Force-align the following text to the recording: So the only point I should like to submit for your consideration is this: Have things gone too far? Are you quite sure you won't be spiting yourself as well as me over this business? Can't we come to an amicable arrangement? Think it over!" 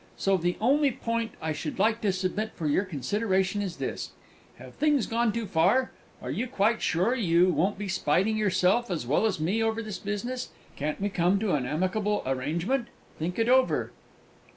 So 0.17 0.35
the 0.35 0.57
only 0.59 0.89
point 0.89 1.33
I 1.43 1.51
should 1.53 1.77
like 1.77 2.01
to 2.01 2.11
submit 2.11 2.53
for 2.55 2.65
your 2.67 2.85
consideration 2.85 3.61
is 3.61 3.77
this: 3.77 4.13
Have 4.57 4.73
things 4.73 5.05
gone 5.05 5.31
too 5.31 5.45
far? 5.45 5.91
Are 6.23 6.31
you 6.31 6.47
quite 6.47 6.81
sure 6.81 7.13
you 7.13 7.49
won't 7.53 7.77
be 7.77 7.87
spiting 7.87 8.35
yourself 8.35 8.89
as 8.89 9.05
well 9.05 9.27
as 9.27 9.39
me 9.39 9.61
over 9.61 9.83
this 9.83 9.99
business? 9.99 10.49
Can't 10.75 10.99
we 10.99 11.09
come 11.09 11.37
to 11.41 11.53
an 11.53 11.67
amicable 11.67 12.23
arrangement? 12.25 12.87
Think 13.19 13.37
it 13.37 13.47
over!" 13.47 13.91